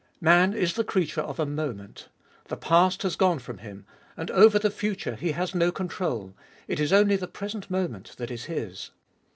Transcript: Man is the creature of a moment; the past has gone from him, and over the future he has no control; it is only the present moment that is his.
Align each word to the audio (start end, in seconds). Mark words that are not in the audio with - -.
Man 0.19 0.55
is 0.55 0.73
the 0.73 0.83
creature 0.83 1.21
of 1.21 1.39
a 1.39 1.45
moment; 1.45 2.09
the 2.47 2.57
past 2.57 3.03
has 3.03 3.15
gone 3.15 3.37
from 3.37 3.59
him, 3.59 3.85
and 4.17 4.31
over 4.31 4.57
the 4.57 4.71
future 4.71 5.13
he 5.13 5.33
has 5.33 5.53
no 5.53 5.71
control; 5.71 6.35
it 6.67 6.79
is 6.79 6.91
only 6.91 7.17
the 7.17 7.27
present 7.27 7.69
moment 7.69 8.15
that 8.17 8.31
is 8.31 8.45
his. 8.45 8.89